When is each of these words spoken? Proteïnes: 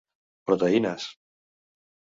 Proteïnes: 0.49 1.07